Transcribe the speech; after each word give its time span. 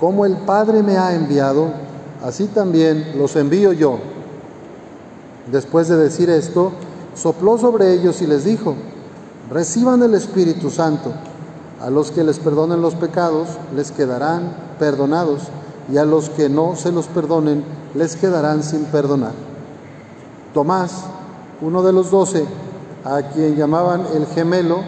Como 0.00 0.26
el 0.26 0.36
Padre 0.36 0.82
me 0.82 0.98
ha 0.98 1.14
enviado, 1.14 1.70
así 2.22 2.46
también 2.48 3.14
los 3.16 3.34
envío 3.36 3.72
yo. 3.72 3.98
Después 5.50 5.88
de 5.88 5.96
decir 5.96 6.28
esto, 6.28 6.72
sopló 7.14 7.56
sobre 7.56 7.94
ellos 7.94 8.20
y 8.20 8.26
les 8.26 8.44
dijo, 8.44 8.74
reciban 9.50 10.02
el 10.02 10.14
Espíritu 10.14 10.70
Santo. 10.70 11.12
A 11.80 11.88
los 11.88 12.10
que 12.10 12.24
les 12.24 12.38
perdonen 12.38 12.82
los 12.82 12.94
pecados, 12.94 13.48
les 13.74 13.90
quedarán 13.90 14.54
perdonados, 14.78 15.42
y 15.90 15.98
a 15.98 16.04
los 16.04 16.30
que 16.30 16.48
no 16.48 16.74
se 16.76 16.92
los 16.92 17.06
perdonen, 17.06 17.64
les 17.94 18.16
quedarán 18.16 18.62
sin 18.62 18.84
perdonar. 18.84 19.32
Tomás, 20.52 21.04
uno 21.60 21.82
de 21.82 21.92
los 21.92 22.10
doce, 22.10 22.44
a 23.04 23.22
quien 23.22 23.56
llamaban 23.56 24.04
el 24.14 24.26
gemelo, 24.26 24.80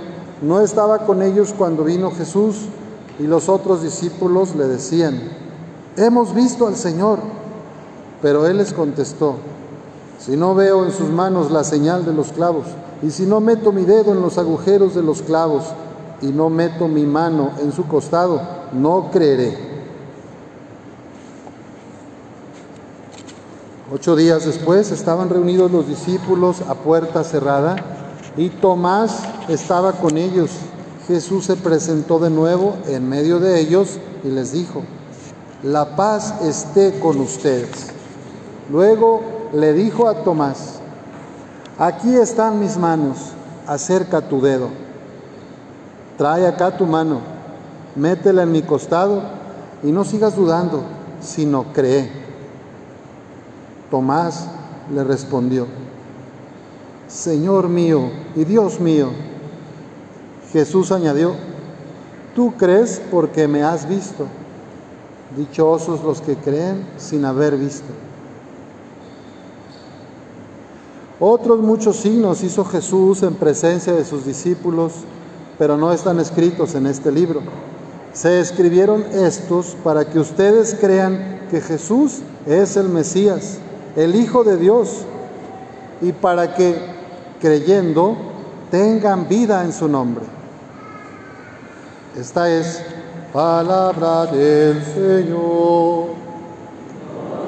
no 0.43 0.61
estaba 0.61 0.99
con 1.07 1.23
ellos 1.23 1.55
cuando 1.57 1.85
vino 1.85 2.11
Jesús 2.11 2.66
y 3.19 3.25
los 3.25 3.49
otros 3.49 3.83
discípulos 3.83 4.55
le 4.55 4.67
decían, 4.67 5.21
hemos 5.97 6.35
visto 6.35 6.67
al 6.67 6.77
Señor. 6.77 7.19
Pero 8.21 8.47
él 8.49 8.57
les 8.57 8.73
contestó, 8.73 9.37
si 10.19 10.37
no 10.37 10.55
veo 10.55 10.85
en 10.85 10.91
sus 10.91 11.09
manos 11.09 11.52
la 11.52 11.63
señal 11.63 12.05
de 12.05 12.13
los 12.13 12.33
clavos, 12.33 12.66
y 13.01 13.10
si 13.10 13.27
no 13.27 13.41
meto 13.41 13.71
mi 13.71 13.85
dedo 13.85 14.13
en 14.13 14.21
los 14.21 14.38
agujeros 14.38 14.97
de 14.97 15.02
los 15.02 15.23
clavos, 15.23 15.65
y 16.21 16.27
no 16.27 16.51
meto 16.51 16.88
mi 16.88 17.07
mano 17.07 17.52
en 17.60 17.71
su 17.71 17.87
costado, 17.87 18.41
no 18.73 19.10
creeré. 19.13 19.69
Ocho 23.93 24.16
días 24.16 24.45
después 24.45 24.91
estaban 24.91 25.30
reunidos 25.30 25.71
los 25.71 25.87
discípulos 25.87 26.60
a 26.69 26.75
puerta 26.75 27.25
cerrada 27.25 27.77
y 28.37 28.51
Tomás 28.51 29.23
estaba 29.49 29.93
con 29.93 30.19
ellos. 30.19 30.51
Jesús 31.09 31.46
se 31.46 31.56
presentó 31.56 32.18
de 32.18 32.28
nuevo 32.28 32.76
en 32.87 33.09
medio 33.09 33.40
de 33.40 33.59
ellos 33.59 33.98
y 34.23 34.28
les 34.28 34.52
dijo, 34.52 34.82
la 35.62 35.96
paz 35.96 36.34
esté 36.42 37.01
con 37.01 37.18
ustedes. 37.18 37.87
Luego 38.70 39.23
le 39.54 39.73
dijo 39.73 40.06
a 40.06 40.23
Tomás, 40.23 40.80
aquí 41.79 42.14
están 42.14 42.60
mis 42.60 42.76
manos, 42.76 43.16
acerca 43.66 44.20
tu 44.20 44.42
dedo, 44.42 44.68
trae 46.18 46.46
acá 46.46 46.76
tu 46.76 46.84
mano, 46.84 47.20
métela 47.96 48.42
en 48.42 48.52
mi 48.52 48.60
costado 48.60 49.23
y 49.82 49.90
no 49.90 50.04
sigas 50.04 50.36
dudando, 50.36 50.82
sino 51.23 51.73
cree. 51.73 52.10
Tomás 53.90 54.46
le 54.95 55.02
respondió, 55.04 55.66
Señor 57.09 57.70
mío 57.70 58.10
y 58.36 58.45
Dios 58.45 58.79
mío. 58.79 59.09
Jesús 60.52 60.93
añadió, 60.93 61.35
tú 62.35 62.54
crees 62.57 63.01
porque 63.10 63.46
me 63.46 63.63
has 63.63 63.88
visto. 63.88 64.27
Dichosos 65.37 66.03
los 66.03 66.22
que 66.22 66.37
creen 66.37 66.87
sin 66.97 67.25
haber 67.25 67.56
visto. 67.56 67.93
Otros 71.21 71.59
muchos 71.59 71.97
signos 71.97 72.43
hizo 72.44 72.65
Jesús 72.65 73.22
en 73.22 73.34
presencia 73.34 73.92
de 73.92 74.04
sus 74.04 74.25
discípulos, 74.25 74.92
pero 75.59 75.76
no 75.76 75.92
están 75.92 76.20
escritos 76.20 76.75
en 76.76 76.86
este 76.86 77.10
libro. 77.10 77.41
Se 78.12 78.41
escribieron 78.41 79.04
estos 79.12 79.76
para 79.84 80.09
que 80.09 80.19
ustedes 80.19 80.76
crean 80.80 81.41
que 81.50 81.60
Jesús 81.60 82.20
es 82.47 82.76
el 82.76 82.88
Mesías, 82.88 83.59
el 83.97 84.15
Hijo 84.15 84.44
de 84.44 84.56
Dios, 84.56 85.03
y 86.00 86.12
para 86.12 86.54
que, 86.54 86.76
creyendo, 87.41 88.16
tengan 88.70 89.28
vida 89.28 89.65
en 89.65 89.72
su 89.72 89.88
nombre. 89.88 90.38
Esta 92.18 92.50
es 92.52 92.82
palabra 93.32 94.26
del 94.26 94.82
Señor. 94.82 96.08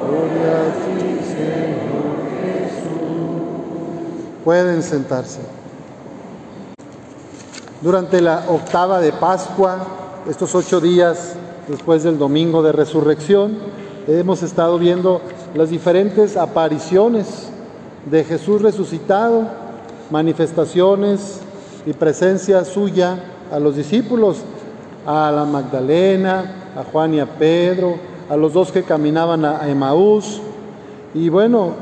Gloria 0.06 0.60
a 0.60 0.72
ti, 0.86 1.18
Señor 1.26 2.14
Jesús. 2.40 2.84
Pueden 4.44 4.84
sentarse. 4.84 5.40
Durante 7.80 8.20
la 8.20 8.44
octava 8.48 9.00
de 9.00 9.12
Pascua, 9.12 9.78
estos 10.28 10.54
ocho 10.54 10.80
días 10.80 11.34
después 11.66 12.04
del 12.04 12.16
domingo 12.16 12.62
de 12.62 12.70
resurrección, 12.70 13.58
hemos 14.06 14.44
estado 14.44 14.78
viendo 14.78 15.20
las 15.52 15.70
diferentes 15.70 16.36
apariciones 16.36 17.48
de 18.08 18.22
Jesús 18.22 18.62
resucitado, 18.62 19.48
manifestaciones 20.12 21.40
y 21.86 21.92
presencia 21.92 22.64
suya 22.64 23.18
a 23.50 23.58
los 23.58 23.74
discípulos, 23.74 24.44
a 25.06 25.30
la 25.30 25.44
Magdalena, 25.44 26.72
a 26.76 26.84
Juan 26.84 27.14
y 27.14 27.20
a 27.20 27.26
Pedro, 27.26 27.96
a 28.28 28.36
los 28.36 28.52
dos 28.52 28.72
que 28.72 28.82
caminaban 28.82 29.44
a 29.44 29.68
Emaús. 29.68 30.40
Y 31.14 31.28
bueno, 31.28 31.72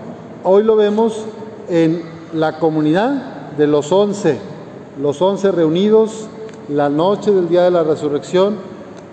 hoy 0.44 0.62
lo 0.62 0.76
vemos 0.76 1.24
en 1.68 2.02
la 2.32 2.58
comunidad 2.58 3.10
de 3.56 3.66
los 3.66 3.92
once, 3.92 4.38
los 5.00 5.20
once 5.20 5.50
reunidos 5.52 6.28
la 6.68 6.88
noche 6.88 7.32
del 7.32 7.48
día 7.48 7.62
de 7.62 7.70
la 7.70 7.82
resurrección, 7.82 8.56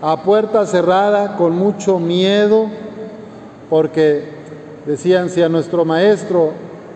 a 0.02 0.24
puerta 0.24 0.66
cerrada, 0.66 1.38
con 1.38 1.56
mucho 1.56 2.00
miedo, 2.00 2.66
porque 3.70 4.30
decían, 4.86 5.30
si 5.30 5.42
a 5.42 5.50
nuestro 5.50 5.86
maestro 5.86 6.52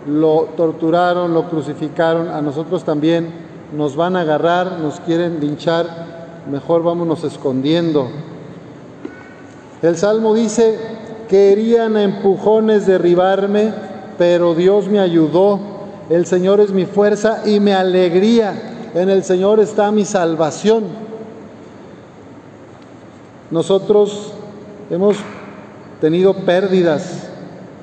lo 0.06 0.48
torturaron, 0.56 1.32
lo 1.32 1.48
crucificaron, 1.48 2.28
a 2.28 2.42
nosotros 2.42 2.84
también 2.84 3.32
nos 3.74 3.96
van 3.96 4.16
a 4.16 4.20
agarrar, 4.20 4.78
nos 4.80 5.00
quieren 5.00 5.40
linchar, 5.40 6.19
mejor 6.48 6.82
vámonos 6.82 7.24
escondiendo. 7.24 8.08
El 9.82 9.96
Salmo 9.96 10.34
dice, 10.34 10.78
querían 11.28 11.96
a 11.96 12.02
empujones 12.02 12.86
derribarme, 12.86 13.72
pero 14.18 14.54
Dios 14.54 14.88
me 14.88 15.00
ayudó. 15.00 15.58
El 16.08 16.26
Señor 16.26 16.60
es 16.60 16.70
mi 16.70 16.86
fuerza 16.86 17.42
y 17.46 17.60
mi 17.60 17.72
alegría. 17.72 18.90
En 18.94 19.08
el 19.08 19.24
Señor 19.24 19.60
está 19.60 19.90
mi 19.90 20.04
salvación. 20.04 20.84
Nosotros 23.50 24.32
hemos 24.90 25.16
tenido 26.00 26.34
pérdidas 26.34 27.28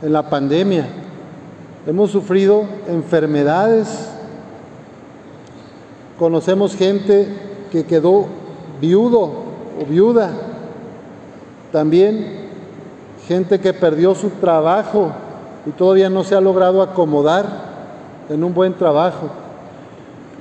en 0.02 0.14
la 0.14 0.30
pandemia, 0.30 0.88
hemos 1.86 2.12
sufrido 2.12 2.64
enfermedades, 2.88 3.88
conocemos 6.18 6.76
gente 6.76 7.28
que 7.72 7.86
quedó 7.86 8.28
viudo 8.80 9.32
o 9.82 9.86
viuda, 9.88 10.32
también 11.72 12.48
gente 13.28 13.60
que 13.60 13.74
perdió 13.74 14.16
su 14.16 14.30
trabajo 14.30 15.12
y 15.66 15.72
todavía 15.72 16.10
no 16.10 16.24
se 16.24 16.36
ha 16.36 16.42
logrado 16.42 16.82
acomodar 16.82 17.46
en 18.30 18.44
un 18.44 18.54
buen 18.54 18.74
trabajo, 18.74 19.30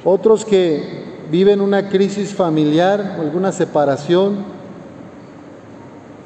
otros 0.05 0.45
que 0.45 1.05
viven 1.31 1.61
una 1.61 1.89
crisis 1.89 2.33
familiar, 2.33 3.17
alguna 3.21 3.51
separación, 3.53 4.37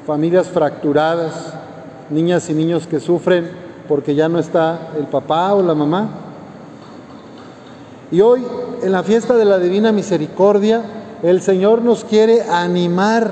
familias 0.05 0.47
fracturadas, 0.47 1.53
niñas 2.09 2.49
y 2.49 2.53
niños 2.53 2.85
que 2.85 2.99
sufren 2.99 3.49
porque 3.87 4.15
ya 4.15 4.29
no 4.29 4.39
está 4.39 4.89
el 4.97 5.05
papá 5.05 5.53
o 5.53 5.63
la 5.63 5.73
mamá. 5.73 6.09
Y 8.11 8.21
hoy, 8.21 8.45
en 8.83 8.91
la 8.91 9.03
fiesta 9.03 9.35
de 9.35 9.45
la 9.45 9.57
Divina 9.57 9.91
Misericordia, 9.91 10.81
el 11.23 11.41
Señor 11.41 11.81
nos 11.81 12.03
quiere 12.03 12.41
animar, 12.43 13.31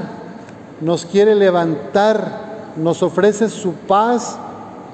nos 0.81 1.05
quiere 1.05 1.35
levantar, 1.35 2.73
nos 2.77 3.01
ofrece 3.03 3.49
su 3.49 3.73
paz, 3.73 4.37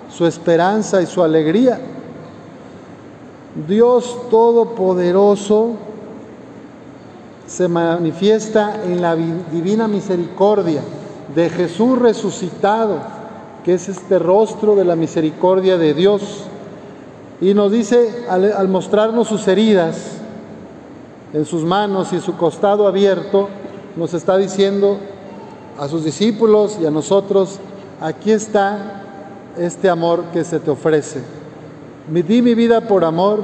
su 0.09 0.25
esperanza 0.25 1.01
y 1.01 1.05
su 1.05 1.21
alegría. 1.21 1.79
Dios 3.67 4.17
Todopoderoso 4.29 5.71
se 7.47 7.67
manifiesta 7.67 8.83
en 8.83 9.01
la 9.01 9.15
divina 9.15 9.87
misericordia 9.87 10.81
de 11.33 11.49
Jesús 11.49 11.99
resucitado, 11.99 12.99
que 13.63 13.73
es 13.73 13.89
este 13.89 14.19
rostro 14.19 14.75
de 14.75 14.85
la 14.85 14.95
misericordia 14.95 15.77
de 15.77 15.93
Dios. 15.93 16.45
Y 17.41 17.53
nos 17.53 17.71
dice, 17.71 18.25
al, 18.29 18.67
mostrarnos 18.67 19.27
sus 19.27 19.47
heridas 19.47 20.14
en 21.35 21.43
sus 21.43 21.65
manos 21.65 22.13
y 22.13 22.21
su 22.21 22.37
costado 22.37 22.87
abierto, 22.87 23.49
nos 23.97 24.13
está 24.13 24.37
diciendo 24.37 24.97
a 25.77 25.89
sus 25.89 26.05
discípulos 26.05 26.77
y 26.81 26.85
a 26.85 26.91
nosotros, 26.91 27.59
aquí 27.99 28.31
está 28.31 29.03
este 29.57 29.89
amor 29.89 30.23
que 30.31 30.45
se 30.45 30.59
te 30.59 30.71
ofrece. 30.71 31.21
Me 32.09 32.23
di 32.23 32.41
mi 32.41 32.55
vida 32.55 32.87
por 32.87 33.03
amor, 33.03 33.41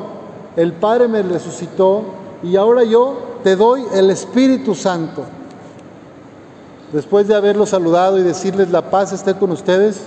el 0.56 0.72
Padre 0.72 1.10
me 1.10 1.22
resucitó 1.22 2.04
y 2.42 2.56
ahora 2.56 2.86
yo 2.86 3.18
te 3.44 3.58
doy 3.58 3.84
el 3.94 4.10
Espíritu 4.10 4.74
Santo. 4.74 5.26
Después 6.94 7.28
de 7.28 7.36
haberlos 7.36 7.70
saludado 7.70 8.18
y 8.18 8.24
decirles 8.24 8.72
la 8.72 8.90
paz 8.90 9.12
esté 9.12 9.36
con 9.36 9.52
ustedes, 9.52 10.04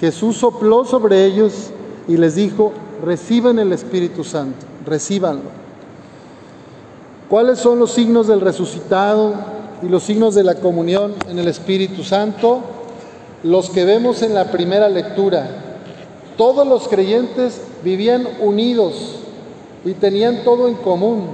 Jesús 0.00 0.38
sopló 0.38 0.84
sobre 0.84 1.26
ellos 1.26 1.70
y 2.08 2.16
les 2.16 2.34
dijo, 2.34 2.72
reciban 3.04 3.60
el 3.60 3.72
Espíritu 3.72 4.24
Santo, 4.24 4.66
recíbanlo. 4.84 5.67
¿Cuáles 7.28 7.58
son 7.58 7.78
los 7.78 7.92
signos 7.92 8.26
del 8.26 8.40
resucitado 8.40 9.34
y 9.82 9.88
los 9.90 10.02
signos 10.02 10.34
de 10.34 10.44
la 10.44 10.54
comunión 10.54 11.14
en 11.28 11.38
el 11.38 11.46
Espíritu 11.46 12.02
Santo? 12.02 12.60
Los 13.42 13.68
que 13.68 13.84
vemos 13.84 14.22
en 14.22 14.32
la 14.32 14.50
primera 14.50 14.88
lectura. 14.88 15.46
Todos 16.38 16.66
los 16.66 16.88
creyentes 16.88 17.60
vivían 17.84 18.26
unidos 18.40 19.16
y 19.84 19.92
tenían 19.92 20.42
todo 20.42 20.68
en 20.68 20.76
común, 20.76 21.26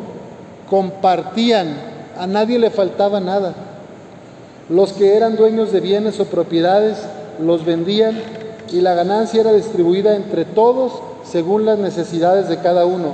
compartían, 0.68 1.76
a 2.18 2.26
nadie 2.26 2.58
le 2.58 2.70
faltaba 2.70 3.20
nada. 3.20 3.54
Los 4.68 4.94
que 4.94 5.14
eran 5.14 5.36
dueños 5.36 5.70
de 5.70 5.78
bienes 5.78 6.18
o 6.18 6.24
propiedades 6.24 6.98
los 7.40 7.64
vendían 7.64 8.20
y 8.72 8.80
la 8.80 8.94
ganancia 8.94 9.42
era 9.42 9.52
distribuida 9.52 10.16
entre 10.16 10.44
todos 10.44 10.92
según 11.22 11.64
las 11.64 11.78
necesidades 11.78 12.48
de 12.48 12.58
cada 12.58 12.84
uno. 12.84 13.12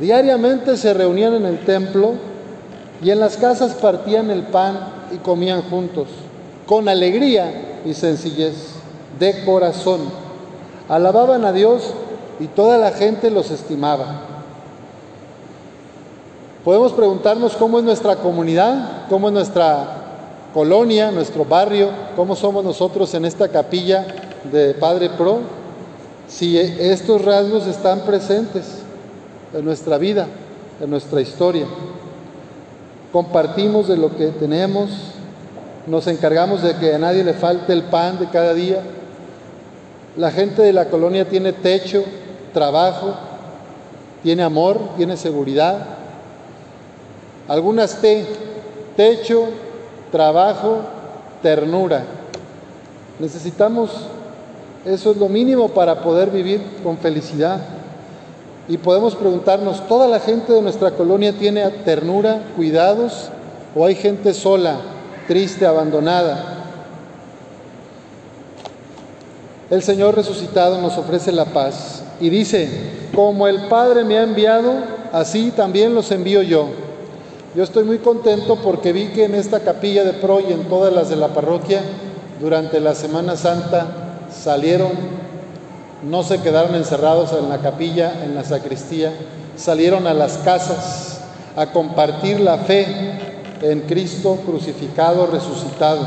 Diariamente 0.00 0.76
se 0.76 0.92
reunían 0.92 1.34
en 1.34 1.46
el 1.46 1.64
templo 1.64 2.12
y 3.02 3.10
en 3.10 3.20
las 3.20 3.36
casas 3.36 3.74
partían 3.74 4.30
el 4.30 4.42
pan 4.42 4.78
y 5.12 5.18
comían 5.18 5.62
juntos, 5.62 6.08
con 6.66 6.88
alegría 6.88 7.80
y 7.84 7.94
sencillez 7.94 8.54
de 9.18 9.44
corazón. 9.44 10.00
Alababan 10.88 11.44
a 11.44 11.52
Dios 11.52 11.94
y 12.40 12.46
toda 12.46 12.78
la 12.78 12.92
gente 12.92 13.30
los 13.30 13.50
estimaba. 13.50 14.22
Podemos 16.64 16.92
preguntarnos 16.92 17.56
cómo 17.56 17.78
es 17.78 17.84
nuestra 17.84 18.16
comunidad, 18.16 19.06
cómo 19.08 19.28
es 19.28 19.34
nuestra 19.34 19.86
colonia, 20.52 21.10
nuestro 21.10 21.44
barrio, 21.44 21.90
cómo 22.16 22.34
somos 22.34 22.64
nosotros 22.64 23.14
en 23.14 23.24
esta 23.24 23.48
capilla 23.48 24.06
de 24.50 24.74
Padre 24.74 25.10
Pro, 25.10 25.38
si 26.28 26.58
estos 26.58 27.24
rasgos 27.24 27.66
están 27.66 28.00
presentes 28.00 28.85
en 29.52 29.64
nuestra 29.64 29.98
vida, 29.98 30.26
en 30.80 30.90
nuestra 30.90 31.20
historia. 31.20 31.66
Compartimos 33.12 33.88
de 33.88 33.96
lo 33.96 34.16
que 34.16 34.26
tenemos, 34.28 34.90
nos 35.86 36.06
encargamos 36.06 36.62
de 36.62 36.76
que 36.76 36.94
a 36.94 36.98
nadie 36.98 37.24
le 37.24 37.34
falte 37.34 37.72
el 37.72 37.84
pan 37.84 38.18
de 38.18 38.28
cada 38.28 38.52
día. 38.54 38.80
La 40.16 40.30
gente 40.30 40.62
de 40.62 40.72
la 40.72 40.86
colonia 40.86 41.28
tiene 41.28 41.52
techo, 41.52 42.04
trabajo, 42.52 43.14
tiene 44.22 44.42
amor, 44.42 44.78
tiene 44.96 45.16
seguridad. 45.16 45.86
Algunas 47.48 48.00
T, 48.00 48.26
techo, 48.96 49.44
trabajo, 50.10 50.80
ternura. 51.42 52.02
Necesitamos, 53.18 53.90
eso 54.84 55.12
es 55.12 55.16
lo 55.16 55.28
mínimo 55.28 55.68
para 55.68 56.02
poder 56.02 56.30
vivir 56.30 56.60
con 56.82 56.98
felicidad. 56.98 57.60
Y 58.68 58.78
podemos 58.78 59.14
preguntarnos, 59.14 59.86
¿toda 59.86 60.08
la 60.08 60.18
gente 60.18 60.52
de 60.52 60.62
nuestra 60.62 60.90
colonia 60.90 61.32
tiene 61.32 61.68
ternura, 61.84 62.42
cuidados? 62.56 63.30
¿O 63.76 63.84
hay 63.84 63.94
gente 63.94 64.34
sola, 64.34 64.76
triste, 65.28 65.66
abandonada? 65.66 66.56
El 69.70 69.82
Señor 69.82 70.14
resucitado 70.14 70.80
nos 70.80 70.96
ofrece 70.96 71.32
la 71.32 71.46
paz 71.46 72.02
y 72.20 72.28
dice, 72.28 72.68
como 73.14 73.48
el 73.48 73.66
Padre 73.68 74.04
me 74.04 74.18
ha 74.18 74.22
enviado, 74.22 74.74
así 75.12 75.50
también 75.50 75.94
los 75.94 76.10
envío 76.12 76.42
yo. 76.42 76.68
Yo 77.54 77.64
estoy 77.64 77.84
muy 77.84 77.98
contento 77.98 78.56
porque 78.56 78.92
vi 78.92 79.08
que 79.08 79.24
en 79.24 79.34
esta 79.34 79.60
capilla 79.60 80.04
de 80.04 80.12
Pro 80.12 80.40
y 80.40 80.52
en 80.52 80.64
todas 80.64 80.92
las 80.92 81.08
de 81.08 81.16
la 81.16 81.28
parroquia, 81.28 81.80
durante 82.40 82.80
la 82.80 82.94
Semana 82.94 83.36
Santa, 83.36 83.86
salieron, 84.30 84.90
no 86.02 86.22
se 86.22 86.40
quedaron 86.40 86.74
encerrados 86.74 87.32
en 87.32 87.48
la 87.48 87.58
capilla, 87.58 88.24
en 88.24 88.34
la 88.34 88.44
sacristía, 88.44 89.12
salieron 89.56 90.06
a 90.06 90.14
las 90.14 90.38
casas 90.38 91.20
a 91.56 91.72
compartir 91.72 92.40
la 92.40 92.58
fe 92.58 92.86
en 93.62 93.80
Cristo 93.82 94.38
crucificado, 94.44 95.26
resucitado. 95.26 96.06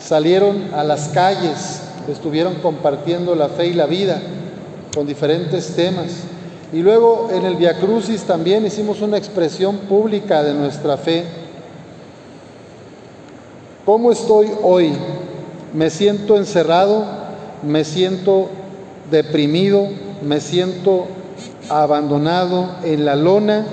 Salieron 0.00 0.74
a 0.74 0.82
las 0.84 1.08
calles, 1.08 1.82
estuvieron 2.08 2.56
compartiendo 2.56 3.34
la 3.34 3.48
fe 3.48 3.68
y 3.68 3.74
la 3.74 3.86
vida 3.86 4.20
con 4.94 5.06
diferentes 5.06 5.74
temas. 5.76 6.24
Y 6.72 6.80
luego 6.80 7.28
en 7.32 7.44
el 7.44 7.56
Via 7.56 7.78
Crucis 7.78 8.22
también 8.22 8.66
hicimos 8.66 9.00
una 9.00 9.16
expresión 9.16 9.78
pública 9.78 10.42
de 10.42 10.54
nuestra 10.54 10.96
fe. 10.96 11.24
¿Cómo 13.86 14.12
estoy 14.12 14.50
hoy? 14.62 14.92
¿Me 15.72 15.88
siento 15.88 16.36
encerrado? 16.36 17.06
¿Me 17.62 17.84
siento 17.84 18.50
deprimido? 19.10 19.88
¿Me 20.22 20.40
siento 20.40 21.06
abandonado 21.68 22.76
en 22.84 23.04
la 23.04 23.16
lona? 23.16 23.66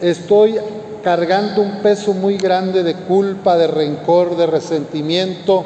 Estoy 0.00 0.56
cargando 1.02 1.62
un 1.62 1.78
peso 1.82 2.12
muy 2.12 2.36
grande 2.36 2.82
de 2.82 2.94
culpa, 2.94 3.56
de 3.56 3.66
rencor, 3.66 4.36
de 4.36 4.46
resentimiento. 4.46 5.64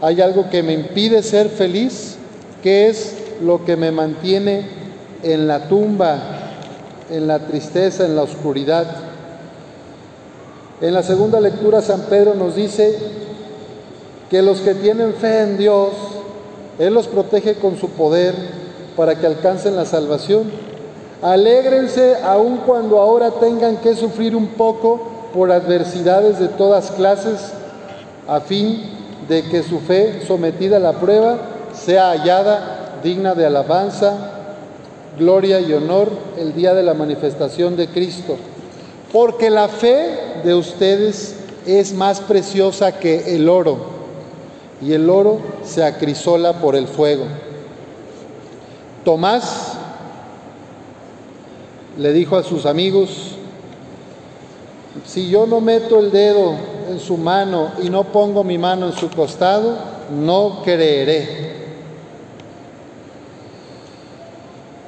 ¿Hay 0.00 0.20
algo 0.20 0.50
que 0.50 0.62
me 0.62 0.72
impide 0.72 1.22
ser 1.22 1.48
feliz? 1.48 2.16
¿Qué 2.62 2.88
es 2.88 3.14
lo 3.42 3.64
que 3.64 3.76
me 3.76 3.90
mantiene 3.90 4.84
en 5.22 5.46
la 5.46 5.68
tumba, 5.68 6.18
en 7.10 7.26
la 7.26 7.38
tristeza, 7.40 8.04
en 8.04 8.14
la 8.14 8.22
oscuridad. 8.22 8.86
En 10.80 10.92
la 10.92 11.02
segunda 11.02 11.40
lectura 11.40 11.80
San 11.80 12.02
Pedro 12.02 12.34
nos 12.34 12.54
dice 12.54 12.96
que 14.30 14.42
los 14.42 14.60
que 14.60 14.74
tienen 14.74 15.14
fe 15.14 15.42
en 15.42 15.56
Dios, 15.56 15.92
Él 16.78 16.94
los 16.94 17.06
protege 17.06 17.54
con 17.54 17.78
su 17.78 17.90
poder 17.90 18.34
para 18.96 19.14
que 19.18 19.26
alcancen 19.26 19.76
la 19.76 19.84
salvación. 19.84 20.50
Alégrense 21.22 22.16
aun 22.22 22.58
cuando 22.58 22.98
ahora 22.98 23.30
tengan 23.32 23.78
que 23.78 23.94
sufrir 23.94 24.36
un 24.36 24.48
poco 24.48 25.00
por 25.32 25.50
adversidades 25.50 26.38
de 26.38 26.48
todas 26.48 26.90
clases, 26.92 27.52
a 28.28 28.40
fin 28.40 28.82
de 29.28 29.42
que 29.42 29.62
su 29.62 29.80
fe 29.80 30.22
sometida 30.26 30.76
a 30.76 30.80
la 30.80 30.92
prueba 30.92 31.38
sea 31.74 32.10
hallada 32.10 32.98
digna 33.02 33.34
de 33.34 33.46
alabanza, 33.46 34.30
gloria 35.18 35.60
y 35.60 35.72
honor 35.72 36.08
el 36.38 36.54
día 36.54 36.74
de 36.74 36.82
la 36.82 36.94
manifestación 36.94 37.76
de 37.76 37.88
Cristo. 37.88 38.36
Porque 39.12 39.50
la 39.50 39.68
fe 39.68 40.18
de 40.44 40.54
ustedes 40.54 41.36
es 41.66 41.92
más 41.94 42.20
preciosa 42.20 42.98
que 42.98 43.36
el 43.36 43.48
oro, 43.48 43.93
y 44.84 44.92
el 44.92 45.08
oro 45.08 45.38
se 45.64 45.82
acrisola 45.82 46.60
por 46.60 46.76
el 46.76 46.86
fuego. 46.86 47.24
Tomás 49.04 49.72
le 51.98 52.12
dijo 52.12 52.36
a 52.36 52.42
sus 52.42 52.66
amigos, 52.66 53.36
si 55.06 55.28
yo 55.30 55.46
no 55.46 55.60
meto 55.60 55.98
el 56.00 56.10
dedo 56.10 56.54
en 56.90 57.00
su 57.00 57.16
mano 57.16 57.72
y 57.82 57.88
no 57.88 58.04
pongo 58.04 58.44
mi 58.44 58.58
mano 58.58 58.86
en 58.86 58.92
su 58.92 59.08
costado, 59.08 59.78
no 60.10 60.60
creeré. 60.62 61.54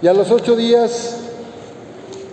Y 0.02 0.06
a 0.08 0.12
los 0.12 0.30
ocho 0.30 0.56
días 0.56 1.16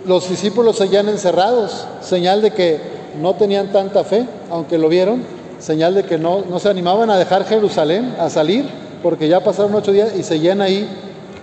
los 0.04 0.28
discípulos 0.28 0.76
seguían 0.76 1.08
encerrados, 1.08 1.86
señal 2.02 2.42
de 2.42 2.50
que 2.50 2.78
no 3.20 3.34
tenían 3.34 3.72
tanta 3.72 4.04
fe, 4.04 4.26
aunque 4.50 4.76
lo 4.76 4.88
vieron, 4.90 5.22
señal 5.64 5.94
de 5.94 6.02
que 6.04 6.18
no, 6.18 6.44
no 6.48 6.58
se 6.58 6.68
animaban 6.68 7.10
a 7.10 7.16
dejar 7.16 7.44
Jerusalén, 7.44 8.14
a 8.18 8.28
salir, 8.28 8.66
porque 9.02 9.28
ya 9.28 9.42
pasaron 9.42 9.74
ocho 9.74 9.92
días 9.92 10.14
y 10.16 10.22
seguían 10.22 10.60
ahí 10.60 10.88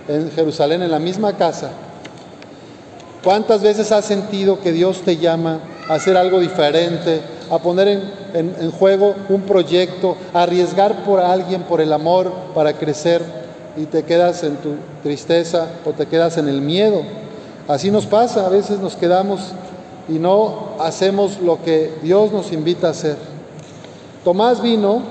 en 0.08 0.30
Jerusalén, 0.30 0.82
en 0.82 0.90
la 0.90 0.98
misma 0.98 1.36
casa. 1.36 1.70
¿Cuántas 3.24 3.62
veces 3.62 3.90
has 3.92 4.04
sentido 4.04 4.60
que 4.60 4.72
Dios 4.72 5.02
te 5.02 5.16
llama 5.16 5.60
a 5.88 5.94
hacer 5.94 6.16
algo 6.16 6.40
diferente, 6.40 7.20
a 7.50 7.58
poner 7.58 7.88
en, 8.34 8.54
en 8.60 8.70
juego 8.70 9.14
un 9.28 9.42
proyecto, 9.42 10.16
a 10.32 10.42
arriesgar 10.42 11.04
por 11.04 11.20
alguien, 11.20 11.62
por 11.62 11.80
el 11.80 11.92
amor, 11.92 12.32
para 12.54 12.72
crecer? 12.74 13.42
y 13.76 13.86
te 13.86 14.02
quedas 14.02 14.42
en 14.44 14.56
tu 14.56 14.74
tristeza 15.02 15.68
o 15.84 15.90
te 15.92 16.06
quedas 16.06 16.36
en 16.38 16.48
el 16.48 16.60
miedo. 16.60 17.02
Así 17.68 17.90
nos 17.90 18.06
pasa, 18.06 18.46
a 18.46 18.48
veces 18.48 18.80
nos 18.80 18.96
quedamos 18.96 19.52
y 20.08 20.18
no 20.18 20.74
hacemos 20.80 21.40
lo 21.40 21.62
que 21.62 21.94
Dios 22.02 22.32
nos 22.32 22.52
invita 22.52 22.88
a 22.88 22.90
hacer. 22.90 23.31
Tomás 24.24 24.62
vino 24.62 25.02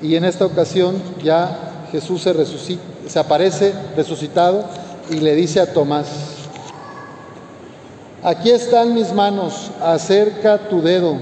y 0.00 0.16
en 0.16 0.24
esta 0.24 0.46
ocasión 0.46 1.00
ya 1.22 1.86
Jesús 1.92 2.22
se, 2.22 2.32
resucita, 2.32 2.82
se 3.06 3.18
aparece 3.18 3.74
resucitado 3.94 4.64
y 5.10 5.16
le 5.16 5.34
dice 5.34 5.60
a 5.60 5.72
Tomás, 5.72 6.06
aquí 8.22 8.50
están 8.50 8.94
mis 8.94 9.12
manos, 9.12 9.70
acerca 9.82 10.56
tu 10.68 10.80
dedo, 10.80 11.16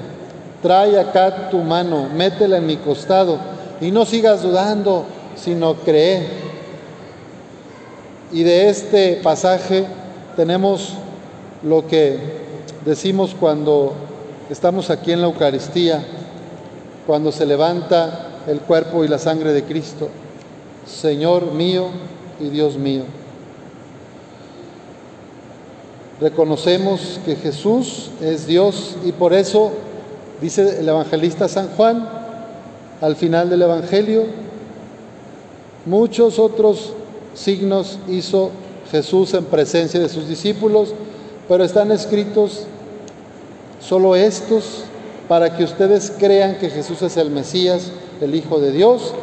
trae 0.63 0.99
acá 1.01 1.51
tu 1.51 1.59
mano, 1.59 2.09
métela 2.15 2.59
en 2.59 2.67
mi 2.67 2.77
costado 2.77 3.39
y 3.81 3.91
no 3.91 4.05
sigas 4.05 4.43
dudando, 4.43 5.05
sino 5.35 5.75
cree. 5.75 6.29
Y 8.33 8.45
de 8.45 8.69
este 8.69 9.21
pasaje 9.23 9.85
tenemos 10.37 10.95
lo 11.65 11.87
que 11.89 12.19
decimos 12.85 13.35
cuando 13.39 13.95
estamos 14.49 14.91
aquí 14.91 15.13
en 15.13 15.21
la 15.21 15.27
Eucaristía, 15.27 16.05
cuando 17.11 17.33
se 17.33 17.45
levanta 17.45 18.29
el 18.47 18.61
cuerpo 18.61 19.05
y 19.05 19.09
la 19.09 19.19
sangre 19.19 19.53
de 19.53 19.65
Cristo, 19.65 20.09
Señor 20.87 21.51
mío 21.51 21.89
y 22.39 22.51
Dios 22.51 22.77
mío. 22.77 23.03
Reconocemos 26.21 27.19
que 27.25 27.35
Jesús 27.35 28.13
es 28.21 28.47
Dios 28.47 28.95
y 29.05 29.11
por 29.11 29.35
eso, 29.35 29.73
dice 30.41 30.79
el 30.79 30.89
evangelista 30.89 31.49
San 31.49 31.71
Juan, 31.71 32.09
al 33.01 33.17
final 33.17 33.51
del 33.51 33.63
Evangelio, 33.63 34.27
muchos 35.87 36.39
otros 36.39 36.93
signos 37.35 37.99
hizo 38.07 38.53
Jesús 38.93 39.35
en 39.35 39.47
presencia 39.47 39.99
de 39.99 40.09
sus 40.09 40.29
discípulos, 40.29 40.95
pero 41.49 41.65
están 41.65 41.91
escritos 41.91 42.67
solo 43.81 44.15
estos 44.15 44.85
para 45.31 45.57
que 45.57 45.63
ustedes 45.63 46.13
crean 46.19 46.57
que 46.57 46.71
Jesús 46.71 47.03
es 47.03 47.17
el 47.17 47.31
Mesías, 47.31 47.93
el 48.21 48.35
Hijo 48.35 48.59
de 48.59 48.73
Dios, 48.73 49.15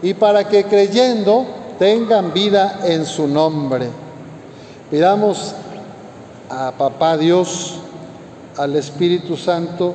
y 0.00 0.14
para 0.14 0.48
que 0.48 0.62
creyendo 0.62 1.44
tengan 1.76 2.32
vida 2.32 2.82
en 2.84 3.04
su 3.04 3.26
nombre. 3.26 3.88
Pidamos 4.92 5.56
a 6.48 6.70
Papá 6.70 7.16
Dios, 7.16 7.80
al 8.56 8.76
Espíritu 8.76 9.36
Santo 9.36 9.94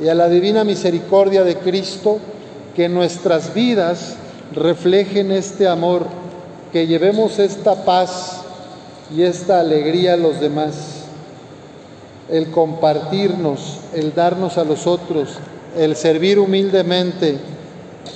y 0.00 0.08
a 0.08 0.14
la 0.16 0.28
divina 0.28 0.64
misericordia 0.64 1.44
de 1.44 1.54
Cristo, 1.58 2.18
que 2.74 2.88
nuestras 2.88 3.54
vidas 3.54 4.16
reflejen 4.52 5.30
este 5.30 5.68
amor, 5.68 6.04
que 6.72 6.88
llevemos 6.88 7.38
esta 7.38 7.84
paz 7.84 8.40
y 9.14 9.22
esta 9.22 9.60
alegría 9.60 10.14
a 10.14 10.16
los 10.16 10.40
demás, 10.40 10.95
el 12.30 12.50
compartirnos, 12.50 13.78
el 13.94 14.14
darnos 14.14 14.58
a 14.58 14.64
los 14.64 14.86
otros, 14.86 15.34
el 15.76 15.96
servir 15.96 16.38
humildemente 16.38 17.38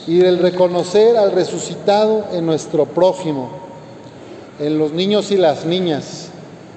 y 0.06 0.20
el 0.20 0.38
reconocer 0.38 1.16
al 1.16 1.32
resucitado 1.32 2.26
en 2.32 2.46
nuestro 2.46 2.86
prójimo, 2.86 3.50
en 4.58 4.78
los 4.78 4.92
niños 4.92 5.30
y 5.30 5.36
las 5.36 5.64
niñas, 5.64 6.28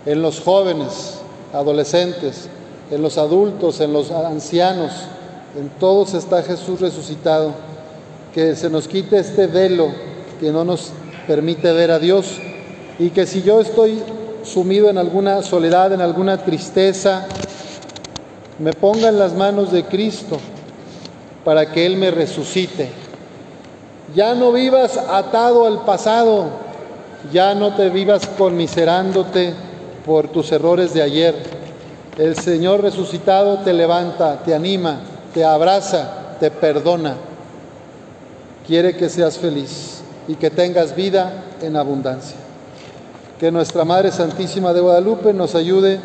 en 0.06 0.22
los 0.22 0.42
jóvenes, 0.42 1.20
adolescentes, 1.54 2.50
en 2.92 3.02
los 3.02 3.18
adultos, 3.18 3.80
en 3.80 3.94
los 3.94 4.12
ancianos, 4.12 4.92
en 5.58 5.70
todos 5.80 6.14
está 6.14 6.44
Jesús 6.44 6.80
resucitado. 6.82 7.54
Que 8.34 8.56
se 8.56 8.70
nos 8.70 8.88
quite 8.88 9.20
este 9.20 9.46
velo 9.46 9.90
que 10.40 10.52
no 10.52 10.66
nos 10.66 10.92
permite 11.28 11.72
ver 11.72 11.92
a 11.92 12.00
Dios 12.00 12.40
y 12.98 13.12
que 13.12 13.28
si 13.28 13.44
yo 13.44 13.62
estoy 13.62 14.02
sumido 14.44 14.90
en 14.90 14.98
alguna 14.98 15.42
soledad, 15.42 15.94
en 15.94 16.02
alguna 16.02 16.38
tristeza, 16.38 17.28
me 18.60 18.74
ponga 18.74 19.10
en 19.10 19.20
las 19.20 19.34
manos 19.34 19.72
de 19.72 19.84
Cristo 19.86 20.38
para 21.44 21.72
que 21.72 21.86
Él 21.86 21.98
me 21.98 22.12
resucite. 22.12 22.90
Ya 24.16 24.36
no 24.36 24.52
vivas 24.52 24.98
atado 24.98 25.66
al 25.66 25.86
pasado, 25.86 26.46
ya 27.32 27.56
no 27.56 27.76
te 27.76 27.90
vivas 27.90 28.28
conmiserándote 28.38 29.54
por 30.06 30.28
tus 30.28 30.52
errores 30.52 30.94
de 30.94 31.02
ayer. 31.02 31.36
El 32.18 32.36
Señor 32.36 32.82
resucitado 32.82 33.60
te 33.60 33.74
levanta, 33.74 34.44
te 34.44 34.54
anima, 34.54 35.00
te 35.34 35.44
abraza, 35.44 36.36
te 36.40 36.52
perdona. 36.52 37.16
Quiere 38.68 38.96
que 38.96 39.10
seas 39.10 39.38
feliz 39.38 40.02
y 40.28 40.36
que 40.36 40.50
tengas 40.50 40.96
vida 40.96 41.44
en 41.62 41.76
abundancia. 41.76 42.43
Que 43.40 43.52
nuestra 43.52 43.84
Madre 43.84 44.12
Santísima 44.12 44.74
de 44.74 44.82
Guadalupe 44.82 45.34
nos 45.34 45.56
ayude 45.56 46.00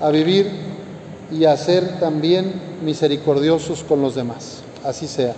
a 0.00 0.10
vivir 0.10 0.50
y 1.30 1.44
a 1.44 1.56
ser 1.56 1.98
también 1.98 2.52
misericordiosos 2.84 3.82
con 3.82 4.02
los 4.02 4.14
demás. 4.14 4.62
Así 4.84 5.06
sea. 5.06 5.34